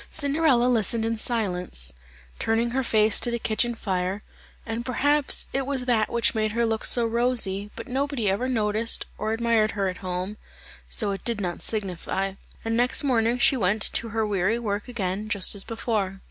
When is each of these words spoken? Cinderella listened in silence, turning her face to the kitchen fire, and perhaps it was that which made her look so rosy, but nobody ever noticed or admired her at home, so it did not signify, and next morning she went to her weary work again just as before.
Cinderella 0.09 0.65
listened 0.65 1.05
in 1.05 1.15
silence, 1.15 1.93
turning 2.39 2.71
her 2.71 2.81
face 2.83 3.19
to 3.19 3.29
the 3.29 3.37
kitchen 3.37 3.75
fire, 3.75 4.23
and 4.65 4.83
perhaps 4.83 5.45
it 5.53 5.67
was 5.67 5.85
that 5.85 6.09
which 6.09 6.33
made 6.33 6.53
her 6.53 6.65
look 6.65 6.85
so 6.85 7.05
rosy, 7.05 7.69
but 7.75 7.87
nobody 7.87 8.27
ever 8.27 8.47
noticed 8.49 9.05
or 9.19 9.31
admired 9.31 9.73
her 9.77 9.89
at 9.89 9.97
home, 9.97 10.37
so 10.89 11.11
it 11.11 11.23
did 11.23 11.39
not 11.39 11.61
signify, 11.61 12.33
and 12.65 12.75
next 12.75 13.03
morning 13.03 13.37
she 13.37 13.55
went 13.55 13.83
to 13.93 14.09
her 14.09 14.25
weary 14.25 14.57
work 14.57 14.87
again 14.87 15.29
just 15.29 15.53
as 15.53 15.63
before. 15.63 16.19